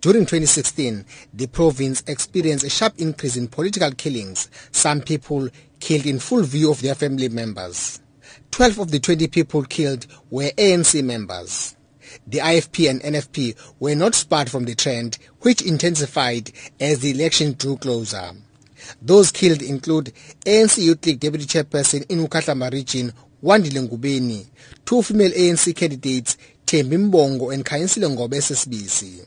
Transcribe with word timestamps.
During 0.00 0.26
2016, 0.26 1.04
the 1.32 1.46
province 1.46 2.02
experienced 2.06 2.64
a 2.64 2.70
sharp 2.70 2.94
increase 2.98 3.36
in 3.36 3.48
political 3.48 3.90
killings, 3.92 4.50
some 4.70 5.00
people 5.00 5.48
killed 5.80 6.06
in 6.06 6.18
full 6.18 6.42
view 6.42 6.70
of 6.70 6.82
their 6.82 6.94
family 6.94 7.28
members. 7.28 8.00
12 8.50 8.78
of 8.78 8.90
the 8.90 9.00
20 9.00 9.28
people 9.28 9.62
killed 9.64 10.06
were 10.30 10.50
ANC 10.56 11.02
members. 11.02 11.76
The 12.26 12.38
IFP 12.38 12.88
and 12.90 13.02
NFP 13.02 13.56
were 13.80 13.94
not 13.94 14.14
spared 14.14 14.50
from 14.50 14.64
the 14.64 14.74
trend, 14.74 15.18
which 15.40 15.62
intensified 15.62 16.52
as 16.78 17.00
the 17.00 17.10
election 17.10 17.54
drew 17.58 17.76
closer. 17.76 18.30
Those 19.00 19.32
killed 19.32 19.62
include 19.62 20.12
ANC 20.44 20.78
Youth 20.82 21.04
League 21.06 21.20
Deputy 21.20 21.46
Chairperson 21.46 22.08
in 22.10 22.26
Ukhahlamba 22.26 22.70
region, 22.72 23.12
Wandile 23.42 23.88
Ngubeni, 23.88 24.46
two 24.84 25.02
female 25.02 25.30
ANC 25.32 25.74
candidates, 25.74 26.36
Thembi 26.66 27.10
Mbongo 27.10 27.52
and 27.52 27.64
Khanyisile 27.64 28.08
Ngobe 28.14 28.36
SSBC. 28.36 29.26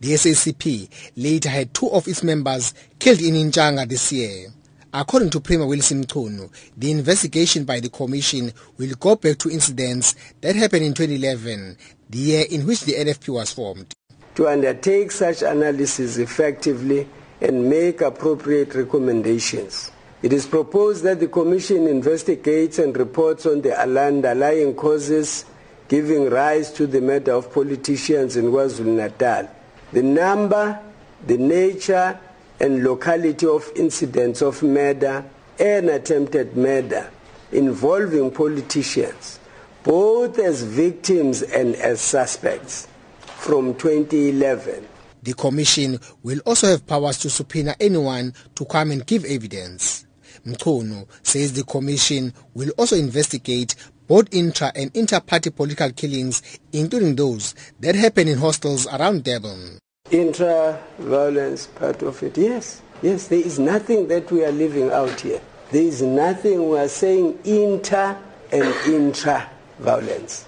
The 0.00 0.14
SACP 0.14 0.88
later 1.16 1.48
had 1.48 1.74
two 1.74 1.88
of 1.90 2.06
its 2.08 2.22
members 2.22 2.74
killed 2.98 3.20
in 3.20 3.34
Inchanga 3.34 3.88
this 3.88 4.12
year. 4.12 4.48
According 4.92 5.30
to 5.30 5.40
Premier 5.40 5.66
Willis 5.66 5.92
Mchunu, 5.92 6.48
the 6.76 6.92
investigation 6.92 7.64
by 7.64 7.80
the 7.80 7.88
Commission 7.88 8.52
will 8.78 8.94
go 9.00 9.16
back 9.16 9.38
to 9.38 9.50
incidents 9.50 10.14
that 10.40 10.54
happened 10.54 10.84
in 10.84 10.94
2011, 10.94 11.76
the 12.10 12.18
year 12.18 12.44
in 12.48 12.64
which 12.64 12.82
the 12.82 12.92
NFP 12.92 13.30
was 13.30 13.52
formed. 13.52 13.92
To 14.36 14.46
undertake 14.46 15.10
such 15.10 15.42
analysis 15.42 16.18
effectively 16.18 17.08
and 17.40 17.68
make 17.68 18.00
appropriate 18.02 18.74
recommendations. 18.74 19.90
It 20.22 20.32
is 20.32 20.46
proposed 20.46 21.02
that 21.02 21.20
the 21.20 21.28
Commission 21.28 21.86
investigates 21.86 22.78
and 22.78 22.96
reports 22.96 23.46
on 23.46 23.62
the 23.62 23.78
underlying 23.78 24.74
causes 24.74 25.44
giving 25.88 26.30
rise 26.30 26.72
to 26.72 26.86
the 26.86 27.00
murder 27.00 27.32
of 27.32 27.52
politicians 27.52 28.36
in 28.36 28.46
KwaZulu-Natal. 28.46 29.50
The 29.94 30.02
number, 30.02 30.80
the 31.24 31.38
nature, 31.38 32.18
and 32.58 32.82
locality 32.82 33.46
of 33.46 33.70
incidents 33.76 34.42
of 34.42 34.60
murder 34.60 35.24
and 35.60 35.88
attempted 35.88 36.56
murder 36.56 37.08
involving 37.52 38.32
politicians, 38.32 39.38
both 39.84 40.40
as 40.40 40.64
victims 40.64 41.42
and 41.42 41.76
as 41.76 42.00
suspects, 42.00 42.88
from 43.20 43.74
2011. 43.76 44.84
The 45.22 45.34
Commission 45.34 46.00
will 46.24 46.40
also 46.44 46.66
have 46.66 46.84
powers 46.88 47.18
to 47.18 47.30
subpoena 47.30 47.76
anyone 47.78 48.34
to 48.56 48.64
come 48.64 48.90
and 48.90 49.06
give 49.06 49.24
evidence. 49.24 50.06
Mchunu 50.44 51.06
says 51.22 51.52
the 51.52 51.62
Commission 51.62 52.34
will 52.54 52.70
also 52.76 52.96
investigate 52.96 53.76
both 54.08 54.26
intra 54.34 54.72
and 54.74 54.90
inter-party 54.96 55.50
political 55.50 55.90
killings, 55.92 56.42
including 56.72 57.14
those 57.14 57.54
that 57.78 57.94
happen 57.94 58.26
in 58.26 58.38
hostels 58.38 58.88
around 58.88 59.22
Durban. 59.22 59.78
Intra-violence 60.10 61.66
part 61.68 62.02
of 62.02 62.22
it, 62.22 62.36
yes. 62.36 62.82
Yes, 63.02 63.26
there 63.28 63.40
is 63.40 63.58
nothing 63.58 64.06
that 64.08 64.30
we 64.30 64.44
are 64.44 64.52
leaving 64.52 64.90
out 64.92 65.18
here. 65.22 65.40
There 65.72 65.82
is 65.82 66.02
nothing 66.02 66.68
we 66.68 66.78
are 66.78 66.88
saying 66.88 67.38
inter 67.42 68.16
and 68.52 68.74
intra-violence. 68.86 70.44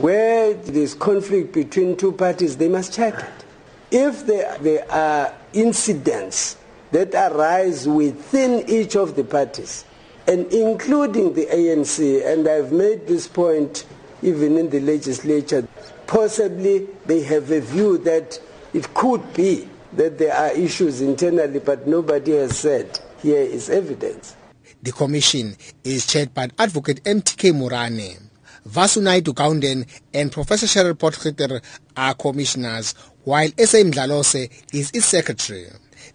Where 0.00 0.54
there 0.54 0.82
is 0.82 0.94
conflict 0.94 1.52
between 1.54 1.96
two 1.96 2.12
parties, 2.12 2.56
they 2.56 2.68
must 2.68 2.92
check 2.92 3.14
it. 3.14 3.44
If 3.92 4.26
there, 4.26 4.58
there 4.58 4.90
are 4.90 5.32
incidents 5.52 6.56
that 6.90 7.14
arise 7.14 7.86
within 7.86 8.68
each 8.68 8.96
of 8.96 9.14
the 9.14 9.22
parties, 9.24 9.84
and 10.26 10.52
including 10.52 11.32
the 11.32 11.46
ANC, 11.46 12.26
and 12.26 12.48
I've 12.48 12.72
made 12.72 13.06
this 13.06 13.28
point 13.28 13.86
even 14.20 14.58
in 14.58 14.68
the 14.68 14.80
legislature, 14.80 15.66
possibly 16.08 16.88
they 17.06 17.22
have 17.22 17.52
a 17.52 17.60
view 17.60 17.98
that 17.98 18.40
it 18.76 18.92
could 18.92 19.32
be 19.32 19.66
that 19.94 20.18
there 20.18 20.34
are 20.36 20.52
issues 20.52 21.00
internally, 21.00 21.60
but 21.60 21.86
nobody 21.86 22.32
has 22.32 22.58
said 22.58 23.00
here 23.22 23.40
is 23.40 23.70
evidence. 23.70 24.36
The 24.82 24.92
commission 24.92 25.56
is 25.82 26.06
chaired 26.06 26.34
by 26.34 26.50
Advocate 26.58 27.02
MTK 27.04 27.52
Moerane. 27.52 28.22
Vasunai 28.68 29.02
Naidu 29.02 29.32
Gounden 29.32 29.86
and 30.12 30.30
Professor 30.30 30.66
Cheryl 30.66 30.92
Potgieter 30.92 31.62
are 31.96 32.14
commissioners, 32.14 32.94
while 33.24 33.48
S.A. 33.56 33.82
Mdlalose 33.84 34.50
is 34.74 34.90
its 34.92 35.06
secretary. 35.06 35.68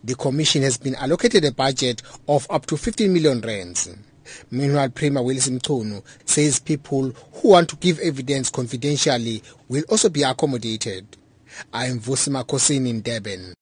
The 0.03 0.14
commission 0.14 0.62
has 0.62 0.78
been 0.78 0.94
allocated 0.96 1.44
a 1.46 1.52
budget 1.52 2.03
of 2.28 2.46
up 2.52 2.68
to 2.68 2.78
15 2.78 3.12
million 3.12 3.41
rands. 3.41 3.90
Meanwhile, 4.52 4.90
Premier 4.90 5.24
Willis 5.24 5.50
Mchunu 5.50 6.03
says 6.25 6.59
people 6.59 7.09
who 7.34 7.50
want 7.50 7.69
to 7.69 7.75
give 7.78 7.97
evidence 8.00 8.52
confidentially 8.52 9.41
will 9.68 9.84
also 9.90 10.09
be 10.09 10.22
accommodated. 10.22 11.18
I 11.73 11.88
am 11.88 12.00
Vusi 12.00 12.29
Makhosini 12.29 12.89
in 12.89 13.01
Durban. 13.01 13.53